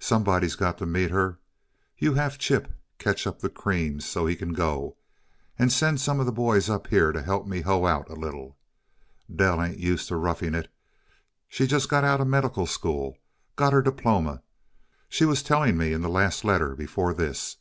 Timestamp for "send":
5.70-6.00